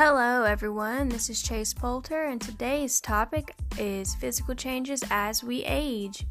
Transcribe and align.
Hello, 0.00 0.44
everyone. 0.44 1.08
This 1.08 1.28
is 1.28 1.42
Chase 1.42 1.74
Poulter, 1.74 2.26
and 2.26 2.40
today's 2.40 3.00
topic 3.00 3.56
is 3.78 4.14
physical 4.14 4.54
changes 4.54 5.02
as 5.10 5.42
we 5.42 5.64
age. 5.64 6.24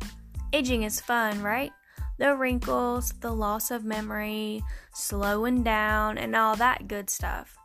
Aging 0.54 0.84
is 0.84 1.02
fun, 1.02 1.44
right? 1.44 1.74
The 2.18 2.34
wrinkles, 2.34 3.12
the 3.20 3.34
loss 3.34 3.70
of 3.70 3.84
memory, 3.84 4.64
slowing 4.94 5.64
down, 5.64 6.18
and 6.18 6.34
all 6.34 6.55
that 6.55 6.88
good 6.88 7.09
stuff. 7.09 7.58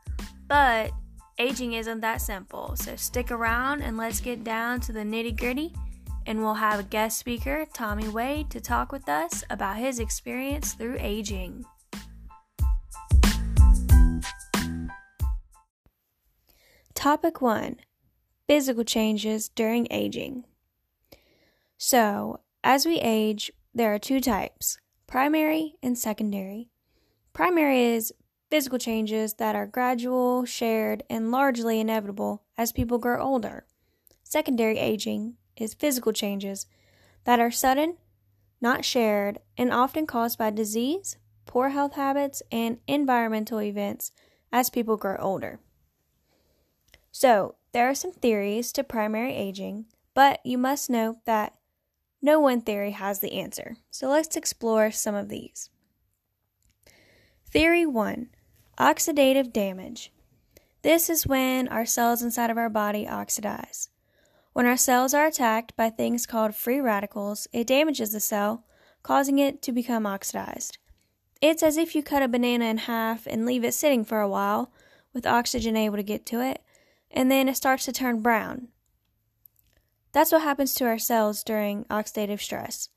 But 0.48 0.90
aging 1.38 1.74
isn't 1.74 2.00
that 2.00 2.20
simple, 2.20 2.74
so 2.74 2.96
stick 2.96 3.30
around 3.30 3.82
and 3.82 3.96
let's 3.96 4.18
get 4.18 4.42
down 4.42 4.80
to 4.80 4.92
the 4.92 5.04
nitty 5.04 5.38
gritty. 5.38 5.72
And 6.26 6.42
we'll 6.42 6.54
have 6.54 6.80
a 6.80 6.82
guest 6.82 7.16
speaker, 7.20 7.64
Tommy 7.72 8.08
Wade, 8.08 8.50
to 8.50 8.60
talk 8.60 8.90
with 8.90 9.08
us 9.08 9.44
about 9.50 9.76
his 9.76 10.00
experience 10.00 10.72
through 10.72 10.96
aging. 10.98 11.64
Topic 17.02 17.42
1 17.42 17.78
Physical 18.46 18.84
changes 18.84 19.48
during 19.48 19.88
aging. 19.90 20.44
So, 21.76 22.38
as 22.62 22.86
we 22.86 23.00
age, 23.00 23.50
there 23.74 23.92
are 23.92 23.98
two 23.98 24.20
types 24.20 24.78
primary 25.08 25.74
and 25.82 25.98
secondary. 25.98 26.70
Primary 27.32 27.86
is 27.86 28.14
physical 28.52 28.78
changes 28.78 29.34
that 29.34 29.56
are 29.56 29.66
gradual, 29.66 30.44
shared, 30.44 31.02
and 31.10 31.32
largely 31.32 31.80
inevitable 31.80 32.44
as 32.56 32.70
people 32.70 32.98
grow 32.98 33.20
older. 33.20 33.66
Secondary 34.22 34.78
aging 34.78 35.34
is 35.56 35.74
physical 35.74 36.12
changes 36.12 36.66
that 37.24 37.40
are 37.40 37.50
sudden, 37.50 37.96
not 38.60 38.84
shared, 38.84 39.40
and 39.58 39.72
often 39.72 40.06
caused 40.06 40.38
by 40.38 40.50
disease, 40.50 41.16
poor 41.46 41.70
health 41.70 41.94
habits, 41.94 42.44
and 42.52 42.78
environmental 42.86 43.60
events 43.60 44.12
as 44.52 44.70
people 44.70 44.96
grow 44.96 45.16
older. 45.18 45.58
So, 47.12 47.56
there 47.72 47.88
are 47.88 47.94
some 47.94 48.12
theories 48.12 48.72
to 48.72 48.82
primary 48.82 49.34
aging, 49.34 49.84
but 50.14 50.40
you 50.44 50.56
must 50.56 50.88
note 50.88 51.18
that 51.26 51.54
no 52.22 52.40
one 52.40 52.62
theory 52.62 52.92
has 52.92 53.20
the 53.20 53.34
answer. 53.34 53.76
So, 53.90 54.08
let's 54.08 54.34
explore 54.34 54.90
some 54.90 55.14
of 55.14 55.28
these. 55.28 55.68
Theory 57.50 57.84
1 57.84 58.30
Oxidative 58.78 59.52
damage. 59.52 60.10
This 60.80 61.10
is 61.10 61.26
when 61.26 61.68
our 61.68 61.84
cells 61.84 62.22
inside 62.22 62.50
of 62.50 62.56
our 62.56 62.70
body 62.70 63.06
oxidize. 63.06 63.90
When 64.54 64.66
our 64.66 64.78
cells 64.78 65.12
are 65.12 65.26
attacked 65.26 65.76
by 65.76 65.90
things 65.90 66.26
called 66.26 66.54
free 66.54 66.80
radicals, 66.80 67.46
it 67.52 67.66
damages 67.66 68.12
the 68.12 68.20
cell, 68.20 68.64
causing 69.02 69.38
it 69.38 69.60
to 69.62 69.72
become 69.72 70.06
oxidized. 70.06 70.78
It's 71.42 71.62
as 71.62 71.76
if 71.76 71.94
you 71.94 72.02
cut 72.02 72.22
a 72.22 72.28
banana 72.28 72.64
in 72.64 72.78
half 72.78 73.26
and 73.26 73.44
leave 73.44 73.64
it 73.64 73.74
sitting 73.74 74.04
for 74.04 74.20
a 74.20 74.28
while, 74.28 74.72
with 75.12 75.26
oxygen 75.26 75.76
able 75.76 75.96
to 75.96 76.02
get 76.02 76.24
to 76.26 76.40
it, 76.40 76.62
and 77.12 77.30
then 77.30 77.48
it 77.48 77.56
starts 77.56 77.84
to 77.84 77.92
turn 77.92 78.22
brown. 78.22 78.68
That's 80.12 80.32
what 80.32 80.42
happens 80.42 80.74
to 80.74 80.84
our 80.86 80.98
cells 80.98 81.42
during 81.42 81.84
oxidative 81.84 82.40
stress. 82.40 82.88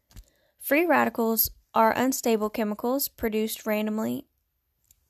Free 0.60 0.86
radicals 0.86 1.52
are 1.74 1.94
unstable 1.96 2.50
chemicals 2.50 3.08
produced 3.08 3.66
randomly 3.66 4.26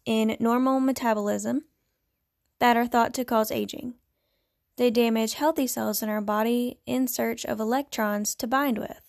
in 0.06 0.36
normal 0.40 0.80
metabolism 0.80 1.66
that 2.60 2.78
are 2.78 2.88
thought 2.88 3.14
to 3.14 3.26
cause 3.26 3.52
aging. 3.52 3.96
They 4.78 4.92
damage 4.92 5.36
healthy 5.36 5.68
cells 5.68 6.04
in 6.04 6.10
our 6.10 6.22
body 6.22 6.80
in 6.86 7.08
search 7.08 7.46
of 7.46 7.60
electrons 7.60 8.36
to 8.36 8.48
bind 8.48 8.78
with. 8.78 9.02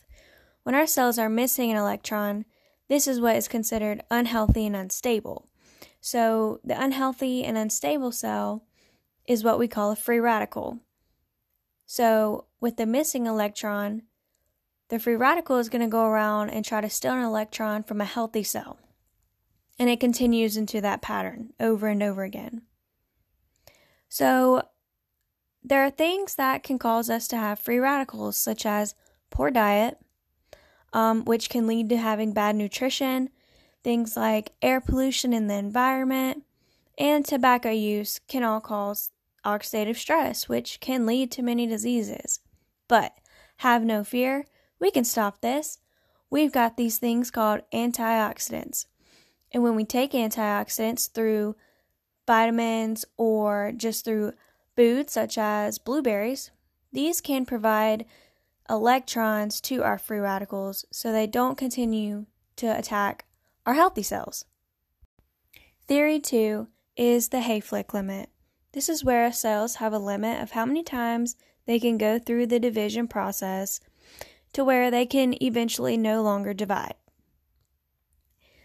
When 0.62 0.74
our 0.74 0.86
cells 0.86 1.18
are 1.18 1.28
missing 1.28 1.70
an 1.70 1.76
electron, 1.76 2.44
this 2.88 3.08
is 3.08 3.20
what 3.20 3.36
is 3.36 3.48
considered 3.48 4.02
unhealthy 4.10 4.66
and 4.66 4.76
unstable. 4.76 5.48
So, 6.00 6.60
the 6.62 6.80
unhealthy 6.80 7.44
and 7.44 7.58
unstable 7.58 8.12
cell 8.12 8.64
is 9.26 9.44
what 9.44 9.58
we 9.58 9.68
call 9.68 9.90
a 9.90 9.96
free 9.96 10.20
radical. 10.20 10.78
So, 11.86 12.46
with 12.60 12.76
the 12.76 12.86
missing 12.86 13.26
electron, 13.26 14.02
the 14.88 14.98
free 14.98 15.16
radical 15.16 15.58
is 15.58 15.68
going 15.68 15.82
to 15.82 15.88
go 15.88 16.04
around 16.04 16.50
and 16.50 16.64
try 16.64 16.80
to 16.80 16.90
steal 16.90 17.12
an 17.12 17.22
electron 17.22 17.82
from 17.82 18.00
a 18.00 18.04
healthy 18.04 18.42
cell. 18.42 18.78
And 19.78 19.90
it 19.90 20.00
continues 20.00 20.56
into 20.56 20.80
that 20.80 21.02
pattern 21.02 21.52
over 21.60 21.88
and 21.88 22.02
over 22.02 22.22
again. 22.22 22.62
So, 24.08 24.62
there 25.62 25.84
are 25.84 25.90
things 25.90 26.36
that 26.36 26.62
can 26.62 26.78
cause 26.78 27.10
us 27.10 27.26
to 27.28 27.36
have 27.36 27.58
free 27.58 27.78
radicals, 27.78 28.36
such 28.36 28.64
as 28.64 28.94
poor 29.30 29.50
diet, 29.50 29.98
um, 30.92 31.24
which 31.24 31.50
can 31.50 31.66
lead 31.66 31.88
to 31.88 31.96
having 31.96 32.32
bad 32.32 32.56
nutrition, 32.56 33.30
things 33.82 34.16
like 34.16 34.52
air 34.62 34.80
pollution 34.80 35.32
in 35.32 35.48
the 35.48 35.54
environment, 35.54 36.44
and 36.98 37.24
tobacco 37.24 37.70
use 37.70 38.20
can 38.28 38.42
all 38.42 38.60
cause 38.60 39.10
oxidative 39.46 39.96
stress, 39.96 40.48
which 40.48 40.80
can 40.80 41.06
lead 41.06 41.30
to 41.32 41.42
many 41.42 41.66
diseases. 41.66 42.40
But 42.88 43.12
have 43.58 43.84
no 43.84 44.04
fear, 44.04 44.46
we 44.80 44.90
can 44.90 45.04
stop 45.04 45.40
this. 45.40 45.78
We've 46.28 46.52
got 46.52 46.76
these 46.76 46.98
things 46.98 47.30
called 47.30 47.62
antioxidants. 47.72 48.86
And 49.52 49.62
when 49.62 49.76
we 49.76 49.84
take 49.84 50.12
antioxidants 50.12 51.10
through 51.10 51.56
vitamins 52.26 53.04
or 53.16 53.72
just 53.76 54.04
through 54.04 54.32
food 54.74 55.08
such 55.08 55.38
as 55.38 55.78
blueberries, 55.78 56.50
these 56.92 57.20
can 57.20 57.46
provide 57.46 58.04
electrons 58.68 59.60
to 59.62 59.82
our 59.82 59.98
free 59.98 60.18
radicals 60.18 60.84
so 60.90 61.12
they 61.12 61.26
don't 61.26 61.56
continue 61.56 62.26
to 62.56 62.66
attack 62.66 63.24
our 63.64 63.74
healthy 63.74 64.02
cells. 64.02 64.44
Theory 65.86 66.18
2 66.18 66.66
is 66.96 67.28
the 67.28 67.38
Hayflick 67.38 67.92
limit. 67.92 68.28
This 68.76 68.90
is 68.90 69.02
where 69.02 69.32
cells 69.32 69.76
have 69.76 69.94
a 69.94 69.98
limit 69.98 70.42
of 70.42 70.50
how 70.50 70.66
many 70.66 70.82
times 70.82 71.36
they 71.64 71.80
can 71.80 71.96
go 71.96 72.18
through 72.18 72.48
the 72.48 72.60
division 72.60 73.08
process 73.08 73.80
to 74.52 74.66
where 74.66 74.90
they 74.90 75.06
can 75.06 75.34
eventually 75.42 75.96
no 75.96 76.22
longer 76.22 76.52
divide. 76.52 76.92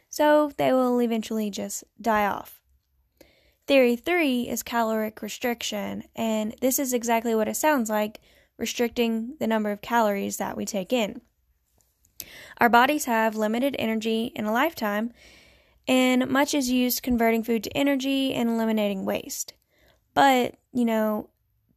So 0.10 0.52
they 0.58 0.74
will 0.74 1.02
eventually 1.02 1.50
just 1.50 1.86
die 2.02 2.26
off. 2.26 2.62
Theory 3.68 3.96
3 3.96 4.50
is 4.50 4.64
caloric 4.64 5.22
restriction, 5.22 6.04
and 6.14 6.56
this 6.60 6.78
is 6.78 6.94
exactly 6.94 7.34
what 7.34 7.48
it 7.48 7.56
sounds 7.56 7.90
like 7.90 8.20
restricting 8.58 9.38
the 9.40 9.48
number 9.48 9.72
of 9.72 9.80
calories 9.80 10.36
that 10.36 10.58
we 10.58 10.66
take 10.66 10.92
in. 10.92 11.22
Our 12.58 12.68
bodies 12.68 13.06
have 13.06 13.38
limited 13.38 13.78
energy 13.80 14.34
in 14.36 14.44
a 14.44 14.52
lifetime, 14.52 15.14
and 15.88 16.28
much 16.28 16.54
is 16.54 16.70
used 16.70 17.02
converting 17.02 17.46
food 17.46 17.64
to 17.64 17.78
energy 17.78 18.34
and 18.34 18.50
eliminating 18.50 19.06
waste. 19.06 19.54
But, 20.14 20.56
you 20.74 20.86
know, 20.86 21.30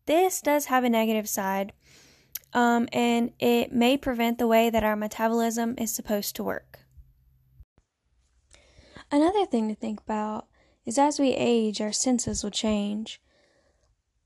this 0.06 0.40
does 0.40 0.66
have 0.66 0.84
a 0.84 0.90
negative 0.90 1.28
side, 1.28 1.72
um, 2.52 2.88
and 2.92 3.32
it 3.38 3.72
may 3.72 3.96
prevent 3.96 4.38
the 4.38 4.46
way 4.46 4.70
that 4.70 4.84
our 4.84 4.96
metabolism 4.96 5.74
is 5.78 5.94
supposed 5.94 6.36
to 6.36 6.44
work. 6.44 6.80
Another 9.10 9.46
thing 9.46 9.68
to 9.68 9.74
think 9.74 10.00
about 10.00 10.46
is 10.84 10.98
as 10.98 11.18
we 11.18 11.30
age, 11.30 11.80
our 11.80 11.92
senses 11.92 12.42
will 12.42 12.50
change. 12.50 13.20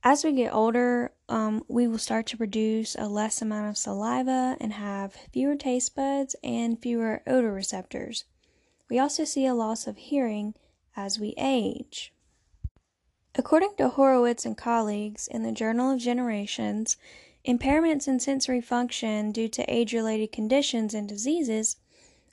As 0.03 0.25
we 0.25 0.33
get 0.33 0.55
older, 0.55 1.13
um, 1.29 1.65
we 1.69 1.87
will 1.87 1.99
start 1.99 2.27
to 2.29 2.37
produce 2.37 2.97
a 2.99 3.09
less 3.09 3.43
amount 3.43 3.69
of 3.69 3.77
saliva 3.77 4.57
and 4.61 4.73
have 4.73 5.13
fewer 5.33 5.57
taste 5.57 5.95
buds 5.95 6.35
and 6.43 6.81
fewer 6.81 7.23
odor 7.27 7.53
receptors. 7.53 8.25
We 8.89 8.99
also 8.99 9.25
see 9.25 9.45
a 9.45 9.55
loss 9.55 9.87
of 9.87 9.97
hearing 9.97 10.55
as 10.97 11.19
we 11.19 11.35
age. 11.37 12.13
According 13.38 13.76
to 13.76 13.91
Horowitz 13.91 14.44
and 14.44 14.59
colleagues 14.59 15.28
in 15.28 15.44
the 15.44 15.53
Journal 15.53 15.93
of 15.93 16.00
Generations, 16.00 16.97
impairments 17.47 18.09
in 18.09 18.19
sensory 18.19 18.60
function 18.60 19.31
due 19.31 19.47
to 19.50 19.72
age 19.72 19.94
related 19.94 20.32
conditions 20.32 20.93
and 20.93 21.09
diseases 21.09 21.77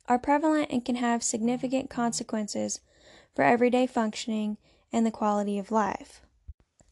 are 0.07 0.17
prevalent 0.17 0.71
and 0.71 0.83
can 0.83 0.95
have 0.95 1.21
significant 1.21 1.91
consequences 1.91 2.79
for 3.35 3.43
everyday 3.43 3.85
functioning 3.85 4.57
and 4.91 5.05
the 5.05 5.11
quality 5.11 5.59
of 5.59 5.69
life. 5.69 6.21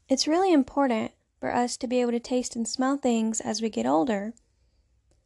It's 0.08 0.28
really 0.28 0.54
important 0.54 1.14
for 1.40 1.52
us 1.52 1.76
to 1.78 1.88
be 1.88 2.00
able 2.00 2.12
to 2.12 2.20
taste 2.20 2.56
and 2.56 2.68
smell 2.68 2.98
things 2.98 3.42
as 3.42 3.64
we 3.64 3.70
get 3.70 3.88
older. 3.88 4.36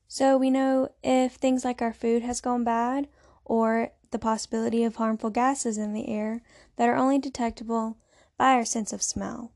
So 0.08 0.38
we 0.38 0.50
know 0.50 0.94
if 1.04 1.34
things 1.34 1.66
like 1.66 1.82
our 1.82 1.94
food 1.94 2.22
has 2.22 2.40
gone 2.40 2.64
bad 2.64 3.10
or 3.44 3.92
the 4.12 4.20
possibility 4.20 4.86
of 4.86 4.96
harmful 4.96 5.30
gases 5.30 5.78
in 5.78 5.92
the 5.92 6.08
air 6.08 6.42
that 6.78 6.88
are 6.88 6.96
only 6.96 7.20
detectable 7.20 7.98
by 8.38 8.54
our 8.54 8.66
sense 8.66 8.94
of 8.94 9.02
smell. 9.02 9.52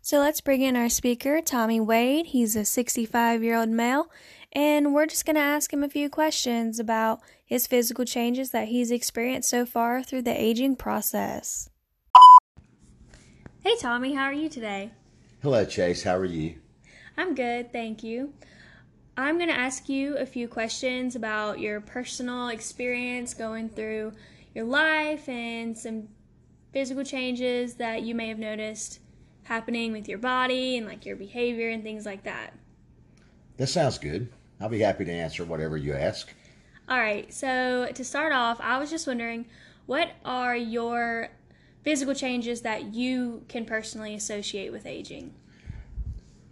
So 0.00 0.20
let's 0.20 0.40
bring 0.40 0.62
in 0.62 0.76
our 0.76 0.88
speaker, 0.88 1.40
Tommy 1.40 1.80
Wade. 1.80 2.26
He's 2.26 2.54
a 2.54 2.64
65 2.64 3.42
year 3.42 3.58
old 3.58 3.70
male, 3.70 4.08
and 4.52 4.94
we're 4.94 5.06
just 5.06 5.26
going 5.26 5.34
to 5.34 5.42
ask 5.42 5.72
him 5.72 5.82
a 5.82 5.88
few 5.88 6.08
questions 6.08 6.78
about 6.78 7.20
his 7.44 7.66
physical 7.66 8.04
changes 8.04 8.50
that 8.50 8.68
he's 8.68 8.92
experienced 8.92 9.50
so 9.50 9.66
far 9.66 10.04
through 10.04 10.22
the 10.22 10.40
aging 10.40 10.76
process. 10.76 11.70
Hey, 13.64 13.74
Tommy, 13.80 14.14
how 14.14 14.22
are 14.22 14.32
you 14.32 14.48
today? 14.48 14.92
Hello, 15.42 15.64
Chase. 15.64 16.04
How 16.04 16.16
are 16.16 16.24
you? 16.24 16.54
I'm 17.16 17.34
good, 17.34 17.72
thank 17.72 18.04
you. 18.04 18.32
I'm 19.16 19.38
going 19.38 19.48
to 19.48 19.58
ask 19.58 19.88
you 19.88 20.16
a 20.18 20.26
few 20.26 20.46
questions 20.46 21.16
about 21.16 21.58
your 21.58 21.80
personal 21.80 22.48
experience 22.48 23.34
going 23.34 23.70
through 23.70 24.12
your 24.54 24.66
life 24.66 25.28
and 25.28 25.76
some 25.76 26.08
physical 26.76 27.04
changes 27.04 27.76
that 27.76 28.02
you 28.02 28.14
may 28.14 28.28
have 28.28 28.38
noticed 28.38 29.00
happening 29.44 29.92
with 29.92 30.06
your 30.06 30.18
body 30.18 30.76
and 30.76 30.86
like 30.86 31.06
your 31.06 31.16
behavior 31.16 31.70
and 31.70 31.82
things 31.82 32.04
like 32.04 32.22
that. 32.24 32.52
That 33.56 33.68
sounds 33.68 33.96
good. 33.96 34.30
I'll 34.60 34.68
be 34.68 34.80
happy 34.80 35.06
to 35.06 35.10
answer 35.10 35.42
whatever 35.46 35.78
you 35.78 35.94
ask. 35.94 36.34
All 36.86 36.98
right, 36.98 37.32
so 37.32 37.88
to 37.94 38.04
start 38.04 38.34
off, 38.34 38.60
I 38.60 38.76
was 38.76 38.90
just 38.90 39.06
wondering 39.06 39.46
what 39.86 40.10
are 40.22 40.54
your 40.54 41.30
physical 41.82 42.14
changes 42.14 42.60
that 42.60 42.92
you 42.92 43.46
can 43.48 43.64
personally 43.64 44.14
associate 44.14 44.70
with 44.70 44.84
aging? 44.84 45.32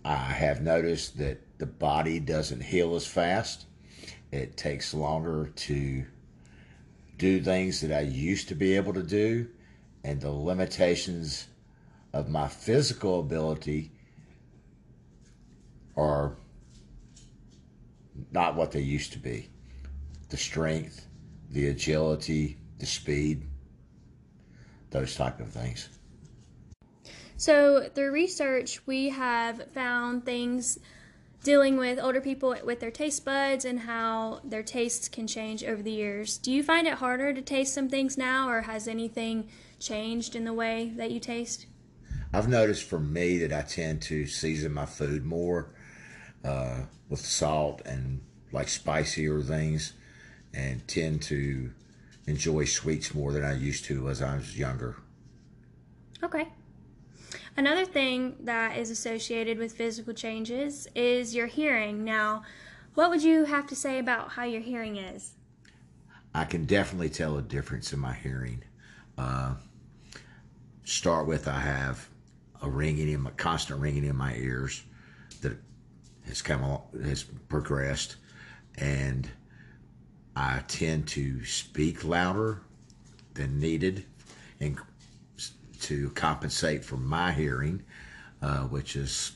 I 0.06 0.15
have 0.15 0.62
noticed 0.62 1.19
that 1.19 1.43
the 1.59 1.67
body 1.67 2.19
doesn't 2.19 2.62
heal 2.62 2.97
as 2.97 3.06
fast. 3.06 3.67
It 4.32 4.56
takes 4.56 4.94
longer 4.94 5.53
to 5.55 6.06
do 7.19 7.43
things 7.43 7.82
that 7.82 7.94
I 7.94 8.00
used 8.00 8.49
to 8.49 8.55
be 8.55 8.75
able 8.75 8.94
to 8.94 9.03
do, 9.03 9.49
and 10.05 10.21
the 10.21 10.31
limitations 10.31 11.49
of 12.12 12.29
my 12.29 12.47
physical 12.47 13.21
ability 13.21 13.91
are 15.97 16.37
not 18.31 18.55
what 18.55 18.71
they 18.71 18.81
used 18.81 19.12
to 19.12 19.19
be. 19.19 19.49
The 20.29 20.37
strength, 20.37 21.09
the 21.51 21.69
agility, 21.69 22.59
the 22.79 22.87
speed, 22.87 23.49
those 24.91 25.17
type 25.17 25.41
of 25.41 25.49
things. 25.49 25.89
So, 27.37 27.89
through 27.95 28.12
research, 28.12 28.87
we 28.87 29.09
have 29.09 29.71
found 29.73 30.25
things 30.25 30.79
dealing 31.44 31.76
with 31.76 32.00
older 32.00 32.23
people 32.23 32.56
with 32.64 32.81
their 32.81 32.91
taste 32.91 33.25
buds 33.25 33.67
and 33.67 33.81
how 33.81 34.41
their 34.43 34.62
tastes 34.62 35.08
can 35.08 35.26
change 35.26 35.62
over 35.62 35.82
the 35.82 35.93
years. 35.93 36.38
Do 36.38 36.50
you 36.50 36.62
find 36.62 36.87
it 36.87 36.94
harder 36.94 37.35
to 37.35 37.43
taste 37.43 37.75
some 37.75 37.88
things 37.88 38.17
now, 38.17 38.49
or 38.49 38.62
has 38.62 38.88
anything 38.88 39.49
changed 39.79 40.35
in 40.35 40.44
the 40.44 40.55
way 40.55 40.93
that 40.96 41.11
you 41.11 41.20
taste? 41.20 41.67
I've 42.32 42.49
noticed 42.49 42.88
for 42.88 42.99
me 42.99 43.38
that 43.38 43.52
I 43.52 43.61
tend 43.61 44.00
to 44.02 44.26
season 44.26 44.73
my 44.73 44.87
food 44.87 45.25
more 45.25 45.69
uh, 46.43 46.81
with 47.11 47.20
salt 47.20 47.82
and 47.85 48.23
like 48.50 48.69
spicier 48.69 49.43
things, 49.43 49.93
and 50.55 50.87
tend 50.88 51.20
to 51.23 51.70
enjoy 52.26 52.64
sweets 52.64 53.14
more 53.14 53.32
than 53.32 53.44
I 53.44 53.55
used 53.55 53.85
to 53.87 54.08
as 54.08 54.23
I 54.23 54.37
was 54.37 54.58
younger. 54.58 54.96
Okay. 56.23 56.49
Another 57.56 57.85
thing 57.85 58.37
that 58.41 58.77
is 58.77 58.91
associated 58.91 59.59
with 59.59 59.73
physical 59.73 60.12
changes 60.12 60.89
is 60.95 61.35
your 61.35 61.47
hearing. 61.47 62.05
Now, 62.05 62.43
what 62.95 63.11
would 63.11 63.23
you 63.23 63.45
have 63.45 63.67
to 63.69 63.77
say 63.77 63.99
about 63.99 64.31
how 64.31 64.45
your 64.45 64.61
hearing 64.61 64.97
is? 64.97 65.35
I 66.35 66.45
can 66.45 66.65
definitely 66.65 67.11
tell 67.11 67.39
a 67.39 67.43
difference 67.43 67.93
in 67.93 68.01
my 68.01 68.12
hearing. 68.12 68.65
Uh, 69.17 69.55
start 70.85 71.29
with, 71.29 71.47
I 71.47 71.61
have 71.61 72.09
a 72.61 72.69
ringing 72.69 73.09
in 73.09 73.21
my 73.21 73.31
constant 73.33 73.81
ringing 73.81 74.05
in 74.05 74.17
my 74.17 74.35
ears 74.35 74.83
that 75.41 75.56
has 76.27 76.43
come 76.43 76.65
along, 76.65 76.83
has 77.05 77.23
progressed, 77.23 78.17
and 78.79 79.29
I 80.35 80.62
tend 80.67 81.06
to 81.09 81.45
speak 81.45 82.03
louder 82.03 82.62
than 83.35 83.61
needed, 83.61 84.05
and 84.59 84.77
to 85.85 86.11
compensate 86.11 86.85
for 86.85 86.97
my 86.97 87.33
hearing, 87.33 87.83
uh, 88.43 88.63
which 88.63 88.97
is 88.97 89.33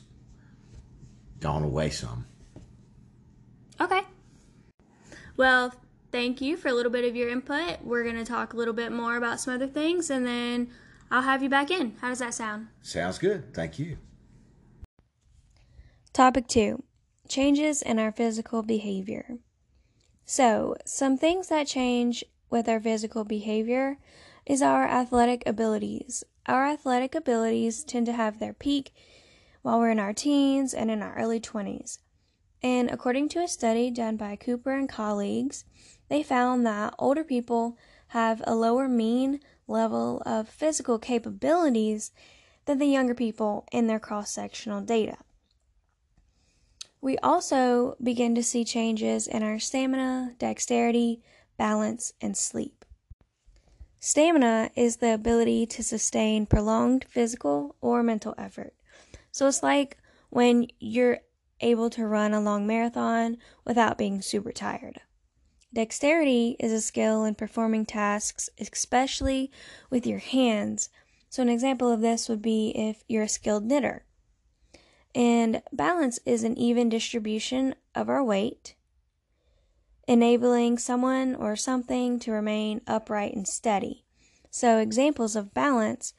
gone 1.41 1.62
away 1.62 1.91
some. 1.91 2.27
Okay. 3.81 4.00
Well, 5.37 5.73
thank 6.11 6.41
you 6.41 6.56
for 6.56 6.69
a 6.69 6.73
little 6.73 6.91
bit 6.91 7.05
of 7.05 7.15
your 7.15 7.29
input. 7.29 7.83
We're 7.83 8.03
going 8.03 8.17
to 8.17 8.25
talk 8.25 8.53
a 8.53 8.56
little 8.56 8.75
bit 8.75 8.91
more 8.91 9.17
about 9.17 9.41
some 9.41 9.55
other 9.55 9.67
things 9.67 10.11
and 10.11 10.27
then 10.27 10.71
I'll 11.11 11.23
have 11.23 11.43
you 11.43 11.49
back 11.49 11.71
in. 11.71 11.97
How 12.00 12.09
does 12.09 12.19
that 12.19 12.35
sound? 12.35 12.69
Sounds 12.83 13.19
good. 13.19 13.55
Thank 13.55 13.79
you. 13.79 13.99
Topic 16.12 16.49
2 16.49 16.83
Changes 17.29 17.83
in 17.83 17.99
our 17.99 18.11
physical 18.11 18.62
behavior. 18.62 19.39
So, 20.25 20.77
some 20.85 21.17
things 21.17 21.49
that 21.49 21.67
change 21.67 22.25
with 22.51 22.69
our 22.69 22.81
physical 22.81 23.25
behavior 23.25 23.99
is 24.44 24.62
our 24.62 24.87
athletic 24.89 25.43
abilities. 25.47 26.25
Our 26.49 26.67
athletic 26.67 27.15
abilities 27.15 27.85
tend 27.85 28.06
to 28.06 28.15
have 28.15 28.39
their 28.39 28.55
peak 28.55 28.95
while 29.61 29.79
we're 29.79 29.91
in 29.91 30.00
our 30.00 30.15
teens 30.15 30.73
and 30.73 30.91
in 30.91 31.03
our 31.03 31.15
early 31.15 31.39
20s. 31.39 31.99
And 32.62 32.91
according 32.91 33.29
to 33.31 33.41
a 33.41 33.49
study 33.49 33.91
done 33.91 34.17
by 34.17 34.35
Cooper 34.35 34.73
and 34.73 34.89
colleagues, 34.89 35.67
they 36.09 36.23
found 36.23 36.65
that 36.65 36.95
older 36.99 37.23
people 37.23 37.77
have 38.09 38.43
a 38.47 38.55
lower 38.55 38.89
mean 38.89 39.41
level 39.67 40.23
of 40.25 40.49
physical 40.49 40.99
capabilities 40.99 42.12
than 42.65 42.79
the 42.79 42.87
younger 42.87 43.15
people 43.15 43.67
in 43.71 43.87
their 43.87 44.01
cross 44.01 44.31
sectional 44.31 44.81
data. 44.81 45.19
We 47.03 47.19
also 47.19 47.97
begin 48.03 48.35
to 48.35 48.43
see 48.43 48.65
changes 48.65 49.29
in 49.29 49.43
our 49.43 49.59
stamina, 49.59 50.35
dexterity, 50.39 51.21
balance, 51.59 52.15
and 52.23 52.35
sleep. 52.35 52.78
Stamina 54.00 54.71
is 54.77 54.97
the 54.97 55.12
ability 55.12 55.67
to 55.67 55.83
sustain 55.83 56.47
prolonged 56.47 57.05
physical 57.09 57.77
or 57.81 58.03
mental 58.03 58.35
effort. 58.39 58.75
So 59.33 59.49
it's 59.49 59.62
like 59.62 59.99
when 60.31 60.69
you're 60.79 61.19
able 61.61 61.91
to 61.91 62.06
run 62.06 62.33
a 62.33 62.41
long 62.41 62.67
marathon 62.67 63.39
without 63.65 63.99
being 63.99 64.23
super 64.23 64.53
tired. 64.53 65.00
Dexterity 65.73 66.56
is 66.59 66.73
a 66.73 66.81
skill 66.81 67.25
in 67.25 67.35
performing 67.35 67.85
tasks, 67.85 68.49
especially 68.59 69.50
with 69.91 70.06
your 70.06 70.19
hands. 70.19 70.89
So, 71.29 71.43
an 71.43 71.51
example 71.51 71.93
of 71.93 72.01
this 72.01 72.29
would 72.29 72.41
be 72.41 72.71
if 72.71 73.05
you're 73.06 73.25
a 73.25 73.29
skilled 73.29 73.67
knitter. 73.67 74.05
And 75.15 75.62
balance 75.73 76.21
is 76.25 76.43
an 76.43 76.56
even 76.56 76.89
distribution 76.89 77.75
of 77.94 78.09
our 78.09 78.25
weight 78.25 78.77
enabling 80.08 80.78
someone 80.78 81.34
or 81.34 81.55
something 81.55 82.19
to 82.19 82.32
remain 82.32 82.81
upright 82.87 83.34
and 83.34 83.46
steady. 83.46 84.05
So, 84.50 84.78
examples 84.78 85.37
of 85.37 85.52
balance 85.52 86.14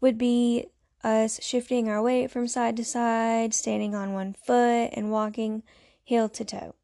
would 0.00 0.16
be 0.16 0.66
us 1.04 1.38
shifting 1.42 1.88
our 1.88 2.02
weight 2.02 2.30
from 2.30 2.48
side 2.48 2.76
to 2.78 2.84
side, 2.84 3.52
standing 3.52 3.94
on 3.94 4.14
one 4.14 4.32
foot, 4.32 4.88
and 4.94 5.10
walking 5.10 5.62
heel 6.02 6.30
to 6.30 6.44
toe. 6.44 6.74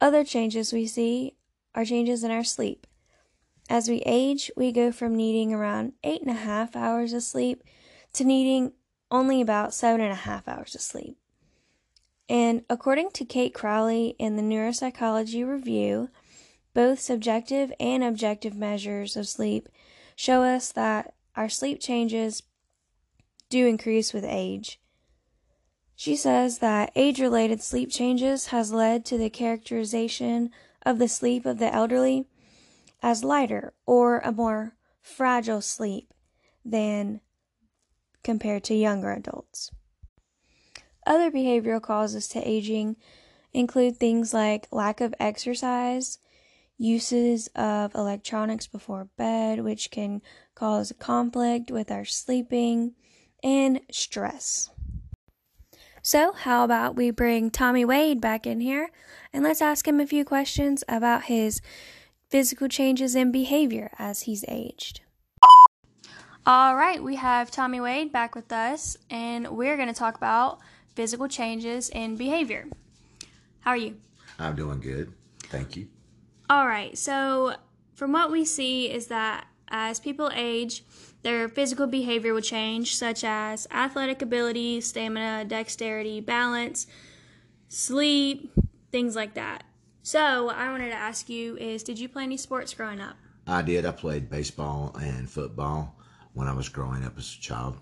Other 0.00 0.24
changes 0.24 0.72
we 0.72 0.86
see 0.86 1.36
are 1.74 1.84
changes 1.84 2.24
in 2.24 2.32
our 2.32 2.44
sleep. 2.44 2.86
As 3.70 3.88
we 3.88 4.02
age, 4.04 4.50
we 4.56 4.72
go 4.72 4.90
from 4.90 5.16
needing 5.16 5.54
around 5.54 5.92
eight 6.02 6.20
and 6.20 6.30
a 6.30 6.34
half 6.34 6.74
hours 6.74 7.12
of 7.12 7.22
sleep 7.22 7.62
to 8.14 8.24
needing 8.24 8.72
only 9.10 9.40
about 9.40 9.72
seven 9.72 10.00
and 10.00 10.12
a 10.12 10.16
half 10.16 10.48
hours 10.48 10.74
of 10.74 10.80
sleep. 10.80 11.16
And 12.28 12.64
according 12.68 13.10
to 13.12 13.24
Kate 13.24 13.54
Crowley 13.54 14.16
in 14.18 14.36
the 14.36 14.42
Neuropsychology 14.42 15.48
Review, 15.48 16.10
both 16.74 17.00
subjective 17.00 17.72
and 17.78 18.02
objective 18.02 18.56
measures 18.56 19.16
of 19.16 19.28
sleep 19.28 19.68
show 20.16 20.42
us 20.42 20.72
that 20.72 21.14
our 21.36 21.48
sleep 21.48 21.80
changes 21.80 22.42
do 23.48 23.66
increase 23.66 24.12
with 24.12 24.24
age. 24.24 24.80
She 25.94 26.16
says 26.16 26.58
that 26.58 26.92
age 26.94 27.20
related 27.20 27.62
sleep 27.62 27.90
changes 27.90 28.46
has 28.46 28.72
led 28.72 29.04
to 29.06 29.16
the 29.16 29.30
characterization 29.30 30.50
of 30.84 30.98
the 30.98 31.08
sleep 31.08 31.46
of 31.46 31.58
the 31.58 31.72
elderly 31.72 32.26
as 33.02 33.24
lighter 33.24 33.72
or 33.86 34.18
a 34.18 34.32
more 34.32 34.76
fragile 35.00 35.60
sleep 35.60 36.12
than 36.64 37.20
compared 38.22 38.64
to 38.64 38.74
younger 38.74 39.12
adults. 39.12 39.70
Other 41.06 41.30
behavioral 41.30 41.80
causes 41.80 42.28
to 42.28 42.46
aging 42.46 42.96
include 43.52 43.96
things 43.96 44.34
like 44.34 44.66
lack 44.72 45.00
of 45.00 45.14
exercise, 45.18 46.18
uses 46.76 47.48
of 47.54 47.94
electronics 47.94 48.66
before 48.66 49.08
bed, 49.16 49.62
which 49.62 49.90
can 49.90 50.20
cause 50.54 50.90
a 50.90 50.94
conflict 50.94 51.70
with 51.70 51.90
our 51.90 52.04
sleeping, 52.04 52.94
and 53.42 53.80
stress. 53.90 54.70
So, 56.02 56.32
how 56.32 56.64
about 56.64 56.96
we 56.96 57.10
bring 57.10 57.50
Tommy 57.50 57.84
Wade 57.84 58.20
back 58.20 58.46
in 58.46 58.60
here 58.60 58.90
and 59.32 59.42
let's 59.42 59.62
ask 59.62 59.86
him 59.86 60.00
a 60.00 60.06
few 60.06 60.24
questions 60.24 60.84
about 60.88 61.24
his 61.24 61.60
physical 62.28 62.68
changes 62.68 63.14
in 63.14 63.30
behavior 63.30 63.90
as 63.98 64.22
he's 64.22 64.44
aged. 64.48 65.00
All 66.44 66.76
right, 66.76 67.02
we 67.02 67.16
have 67.16 67.50
Tommy 67.50 67.80
Wade 67.80 68.12
back 68.12 68.34
with 68.34 68.52
us, 68.52 68.96
and 69.10 69.48
we're 69.48 69.76
going 69.76 69.88
to 69.88 69.94
talk 69.94 70.16
about 70.16 70.60
physical 70.96 71.28
changes 71.28 71.90
in 71.90 72.16
behavior. 72.16 72.66
How 73.60 73.72
are 73.72 73.76
you? 73.76 73.96
I'm 74.38 74.56
doing 74.56 74.80
good. 74.80 75.12
Thank 75.44 75.76
you. 75.76 75.86
All 76.50 76.66
right. 76.66 76.96
So, 76.98 77.54
from 77.94 78.12
what 78.12 78.32
we 78.32 78.44
see, 78.44 78.90
is 78.90 79.06
that 79.08 79.46
as 79.68 80.00
people 80.00 80.30
age, 80.34 80.84
their 81.22 81.48
physical 81.48 81.86
behavior 81.86 82.32
will 82.32 82.40
change, 82.40 82.96
such 82.96 83.24
as 83.24 83.66
athletic 83.70 84.22
ability, 84.22 84.80
stamina, 84.80 85.44
dexterity, 85.44 86.20
balance, 86.20 86.86
sleep, 87.68 88.52
things 88.90 89.16
like 89.16 89.34
that. 89.34 89.64
So, 90.02 90.44
what 90.46 90.56
I 90.56 90.70
wanted 90.70 90.90
to 90.90 90.96
ask 90.96 91.28
you 91.28 91.56
is 91.58 91.82
Did 91.82 91.98
you 91.98 92.08
play 92.08 92.24
any 92.24 92.36
sports 92.36 92.72
growing 92.74 93.00
up? 93.00 93.16
I 93.46 93.62
did. 93.62 93.86
I 93.86 93.92
played 93.92 94.30
baseball 94.30 94.96
and 95.00 95.28
football 95.28 95.96
when 96.32 96.48
I 96.48 96.52
was 96.52 96.68
growing 96.68 97.04
up 97.04 97.18
as 97.18 97.34
a 97.34 97.40
child. 97.40 97.78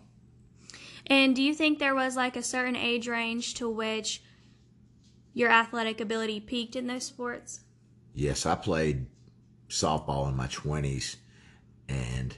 And 1.06 1.36
do 1.36 1.42
you 1.42 1.54
think 1.54 1.78
there 1.78 1.94
was 1.94 2.16
like 2.16 2.36
a 2.36 2.42
certain 2.42 2.76
age 2.76 3.08
range 3.08 3.54
to 3.54 3.68
which 3.68 4.22
your 5.34 5.50
athletic 5.50 6.00
ability 6.00 6.40
peaked 6.40 6.76
in 6.76 6.86
those 6.86 7.04
sports? 7.04 7.60
Yes, 8.14 8.46
I 8.46 8.54
played 8.54 9.06
softball 9.68 10.28
in 10.28 10.36
my 10.36 10.46
20s 10.46 11.16
and 11.88 12.36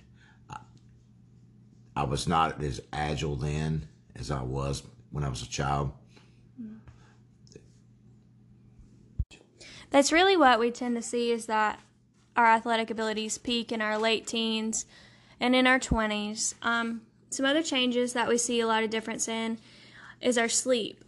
I, 1.94 2.04
was 2.04 2.26
not 2.26 2.62
as 2.62 2.80
agile 2.92 3.36
then 3.36 3.88
as 4.14 4.30
I 4.30 4.42
was 4.42 4.82
when 5.10 5.24
I 5.24 5.28
was 5.28 5.42
a 5.42 5.48
child. 5.48 5.92
That's 9.90 10.12
really 10.12 10.36
what 10.36 10.58
we 10.58 10.70
tend 10.70 10.96
to 10.96 11.02
see 11.02 11.30
is 11.30 11.46
that 11.46 11.80
our 12.36 12.44
athletic 12.44 12.90
abilities 12.90 13.38
peak 13.38 13.72
in 13.72 13.80
our 13.80 13.96
late 13.96 14.26
teens 14.26 14.84
and 15.40 15.54
in 15.54 15.66
our 15.66 15.78
20s. 15.78 16.54
Um, 16.62 17.02
some 17.30 17.46
other 17.46 17.62
changes 17.62 18.12
that 18.12 18.28
we 18.28 18.38
see 18.38 18.60
a 18.60 18.66
lot 18.66 18.82
of 18.82 18.90
difference 18.90 19.28
in 19.28 19.58
is 20.20 20.38
our 20.38 20.48
sleep. 20.48 21.04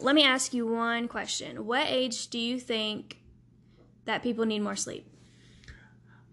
Let 0.00 0.14
me 0.14 0.24
ask 0.24 0.52
you 0.52 0.66
one 0.66 1.08
question. 1.08 1.66
What 1.66 1.86
age 1.88 2.28
do 2.28 2.38
you 2.38 2.58
think 2.58 3.18
that 4.04 4.22
people 4.22 4.44
need 4.44 4.60
more 4.60 4.76
sleep? 4.76 5.06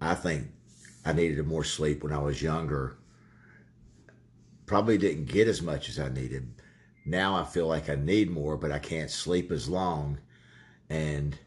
I 0.02 0.16
think 0.16 0.48
I 1.06 1.14
needed 1.14 1.46
more 1.46 1.64
sleep 1.64 2.04
when 2.04 2.12
I 2.12 2.18
was 2.18 2.42
younger. 2.42 2.98
Probably 4.66 4.98
didn't 4.98 5.26
get 5.26 5.48
as 5.48 5.62
much 5.62 5.90
as 5.90 6.00
I 6.00 6.10
needed. 6.10 6.52
Now 7.06 7.36
I 7.36 7.44
feel 7.44 7.68
like 7.68 7.90
I 7.90 7.96
need 7.96 8.32
more, 8.32 8.58
but 8.58 8.72
I 8.72 8.80
can't 8.80 9.12
sleep 9.12 9.52
as 9.52 9.70
long 9.70 10.20
and 10.90 11.38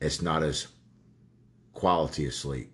it's 0.00 0.22
not 0.22 0.42
as 0.42 0.68
quality 1.72 2.26
of 2.26 2.34
sleep. 2.34 2.72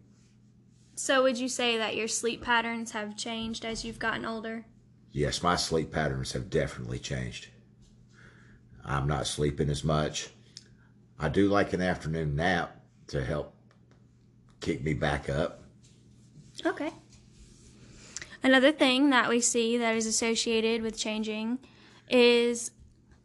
So, 0.97 1.23
would 1.23 1.39
you 1.39 1.49
say 1.49 1.77
that 1.77 1.95
your 1.95 2.09
sleep 2.09 2.43
patterns 2.43 2.93
have 2.93 3.17
changed 3.17 3.67
as 3.67 3.85
you've 3.85 3.99
gotten 3.99 4.25
older? 4.25 4.65
Yes, 5.13 5.43
my 5.43 5.55
sleep 5.55 5.93
patterns 5.93 6.33
have 6.33 6.49
definitely 6.49 6.99
changed. 6.99 7.49
I'm 8.83 9.07
not 9.07 9.27
sleeping 9.27 9.69
as 9.69 9.85
much. 9.85 10.31
I 11.19 11.29
do 11.29 11.49
like 11.49 11.75
an 11.75 11.83
afternoon 11.83 12.35
nap 12.35 12.81
to 13.09 13.23
help 13.23 13.55
kick 14.61 14.83
me 14.83 14.95
back 14.95 15.29
up. 15.29 15.63
Okay. 16.65 16.93
Another 18.43 18.73
thing 18.73 19.11
that 19.11 19.29
we 19.29 19.41
see 19.41 19.77
that 19.77 19.95
is 19.97 20.07
associated 20.07 20.81
with 20.81 20.99
changing 20.99 21.59
is 22.09 22.71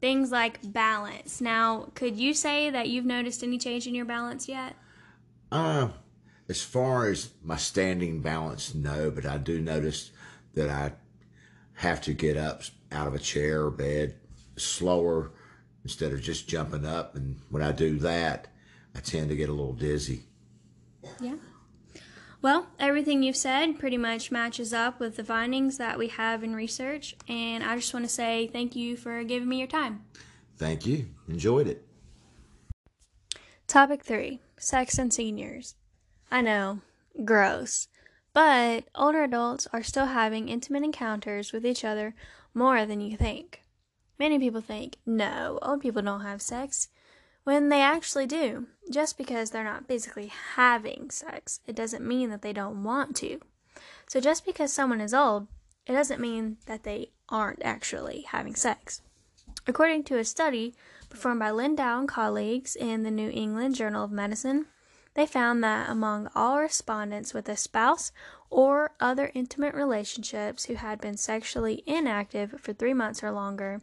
things 0.01 0.31
like 0.31 0.59
balance. 0.73 1.39
Now, 1.39 1.89
could 1.95 2.17
you 2.17 2.33
say 2.33 2.69
that 2.69 2.89
you've 2.89 3.05
noticed 3.05 3.43
any 3.43 3.57
change 3.57 3.87
in 3.87 3.95
your 3.95 4.05
balance 4.05 4.49
yet? 4.49 4.75
Uh, 5.51 5.89
as 6.51 6.61
far 6.61 7.07
as 7.07 7.29
my 7.41 7.55
standing 7.55 8.19
balance, 8.19 8.75
no, 8.75 9.09
but 9.09 9.25
I 9.25 9.37
do 9.37 9.61
notice 9.61 10.11
that 10.53 10.69
I 10.69 10.91
have 11.75 12.01
to 12.01 12.13
get 12.13 12.35
up 12.35 12.63
out 12.91 13.07
of 13.07 13.15
a 13.15 13.19
chair 13.19 13.63
or 13.63 13.71
bed 13.71 14.15
slower 14.57 15.31
instead 15.85 16.11
of 16.11 16.21
just 16.21 16.49
jumping 16.49 16.85
up. 16.85 17.15
And 17.15 17.39
when 17.49 17.63
I 17.63 17.71
do 17.71 17.97
that, 17.99 18.49
I 18.93 18.99
tend 18.99 19.29
to 19.29 19.35
get 19.37 19.47
a 19.47 19.53
little 19.53 19.71
dizzy. 19.71 20.23
Yeah. 21.21 21.37
Well, 22.41 22.67
everything 22.77 23.23
you've 23.23 23.37
said 23.37 23.79
pretty 23.79 23.97
much 23.97 24.29
matches 24.29 24.73
up 24.73 24.99
with 24.99 25.15
the 25.15 25.23
findings 25.23 25.77
that 25.77 25.97
we 25.97 26.09
have 26.09 26.43
in 26.43 26.53
research, 26.53 27.15
and 27.29 27.63
I 27.63 27.77
just 27.77 27.93
want 27.93 28.05
to 28.05 28.11
say 28.11 28.49
thank 28.51 28.75
you 28.75 28.97
for 28.97 29.23
giving 29.23 29.47
me 29.47 29.59
your 29.59 29.67
time. 29.67 30.03
Thank 30.57 30.85
you. 30.85 31.05
Enjoyed 31.29 31.67
it. 31.67 31.87
Topic 33.67 34.03
3 34.03 34.41
Sex 34.57 34.97
and 34.97 35.13
Seniors. 35.13 35.75
I 36.31 36.39
know, 36.41 36.79
gross. 37.25 37.89
But 38.33 38.85
older 38.95 39.23
adults 39.23 39.67
are 39.73 39.83
still 39.83 40.05
having 40.05 40.47
intimate 40.47 40.83
encounters 40.83 41.51
with 41.51 41.65
each 41.65 41.83
other 41.83 42.15
more 42.53 42.85
than 42.85 43.01
you 43.01 43.17
think. 43.17 43.63
Many 44.17 44.39
people 44.39 44.61
think, 44.61 44.95
no, 45.05 45.59
old 45.61 45.81
people 45.81 46.01
don't 46.01 46.21
have 46.21 46.41
sex 46.41 46.87
when 47.43 47.69
they 47.69 47.81
actually 47.81 48.27
do. 48.27 48.67
Just 48.89 49.17
because 49.17 49.51
they're 49.51 49.63
not 49.63 49.87
physically 49.87 50.31
having 50.55 51.09
sex, 51.09 51.59
it 51.67 51.75
doesn't 51.75 52.07
mean 52.07 52.29
that 52.29 52.41
they 52.41 52.53
don't 52.53 52.83
want 52.83 53.15
to. 53.17 53.41
So 54.07 54.21
just 54.21 54.45
because 54.45 54.71
someone 54.71 55.01
is 55.01 55.13
old, 55.13 55.47
it 55.85 55.93
doesn't 55.93 56.21
mean 56.21 56.57
that 56.65 56.83
they 56.83 57.11
aren't 57.29 57.63
actually 57.63 58.25
having 58.29 58.55
sex. 58.55 59.01
According 59.67 60.03
to 60.05 60.17
a 60.17 60.23
study 60.23 60.75
performed 61.09 61.39
by 61.39 61.51
Lindau 61.51 61.99
and 61.99 62.07
colleagues 62.07 62.75
in 62.75 63.03
the 63.03 63.11
New 63.11 63.29
England 63.29 63.75
Journal 63.75 64.05
of 64.05 64.11
Medicine, 64.11 64.67
they 65.13 65.25
found 65.25 65.63
that 65.63 65.89
among 65.89 66.29
all 66.35 66.59
respondents 66.59 67.33
with 67.33 67.49
a 67.49 67.57
spouse 67.57 68.11
or 68.49 68.91
other 68.99 69.31
intimate 69.33 69.73
relationships 69.73 70.65
who 70.65 70.75
had 70.75 71.01
been 71.01 71.17
sexually 71.17 71.83
inactive 71.85 72.55
for 72.59 72.73
three 72.73 72.93
months 72.93 73.23
or 73.23 73.31
longer, 73.31 73.81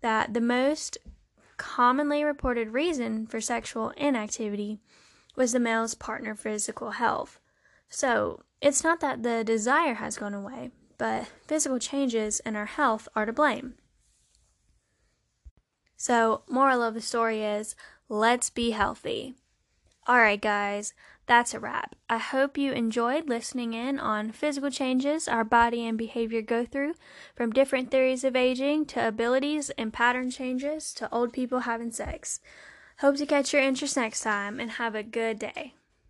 that 0.00 0.34
the 0.34 0.40
most 0.40 0.98
commonly 1.56 2.24
reported 2.24 2.72
reason 2.72 3.26
for 3.26 3.40
sexual 3.40 3.90
inactivity 3.90 4.80
was 5.36 5.52
the 5.52 5.60
male's 5.60 5.94
partner 5.94 6.34
physical 6.34 6.92
health. 6.92 7.38
So, 7.88 8.42
it's 8.60 8.84
not 8.84 9.00
that 9.00 9.22
the 9.22 9.42
desire 9.42 9.94
has 9.94 10.18
gone 10.18 10.34
away, 10.34 10.70
but 10.98 11.26
physical 11.46 11.78
changes 11.78 12.40
in 12.40 12.56
our 12.56 12.66
health 12.66 13.08
are 13.16 13.26
to 13.26 13.32
blame. 13.32 13.74
So, 15.96 16.42
moral 16.48 16.82
of 16.82 16.94
the 16.94 17.00
story 17.00 17.42
is 17.42 17.74
let's 18.08 18.48
be 18.48 18.70
healthy. 18.70 19.34
Alright, 20.08 20.40
guys, 20.40 20.94
that's 21.26 21.54
a 21.54 21.60
wrap. 21.60 21.94
I 22.08 22.18
hope 22.18 22.58
you 22.58 22.72
enjoyed 22.72 23.28
listening 23.28 23.74
in 23.74 24.00
on 24.00 24.32
physical 24.32 24.70
changes 24.70 25.28
our 25.28 25.44
body 25.44 25.86
and 25.86 25.96
behavior 25.96 26.42
go 26.42 26.64
through, 26.64 26.94
from 27.36 27.52
different 27.52 27.90
theories 27.90 28.24
of 28.24 28.34
aging 28.34 28.86
to 28.86 29.06
abilities 29.06 29.70
and 29.78 29.92
pattern 29.92 30.30
changes 30.30 30.92
to 30.94 31.12
old 31.14 31.32
people 31.32 31.60
having 31.60 31.92
sex. 31.92 32.40
Hope 32.98 33.16
to 33.16 33.26
catch 33.26 33.52
your 33.52 33.62
interest 33.62 33.96
next 33.96 34.22
time 34.22 34.58
and 34.58 34.72
have 34.72 34.94
a 34.94 35.02
good 35.02 35.38
day. 35.38 35.74